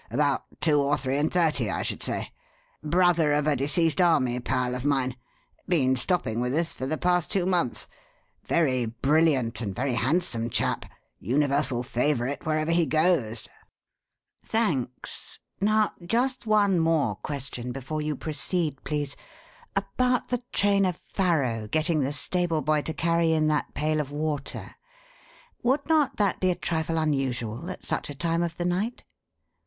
[0.09, 2.31] About two or three and thirty, I should say.
[2.81, 5.15] Brother of a deceased army pal of mine.
[5.67, 7.85] Been stopping with us for the past two months.
[8.43, 10.87] Very brilliant and very handsome chap
[11.19, 13.47] universal favourite wherever he goes."
[14.43, 15.37] "Thanks.
[15.61, 19.15] Now just one more question before you proceed, please:
[19.75, 24.77] About the trainer Farrow getting the stable boy to carry in that pail of water.
[25.61, 29.03] Would not that be a trifle unusual at such a time of the night?"